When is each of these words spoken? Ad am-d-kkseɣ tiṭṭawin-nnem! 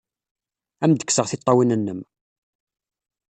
Ad 0.83 0.87
am-d-kkseɣ 0.89 1.25
tiṭṭawin-nnem! 1.27 1.99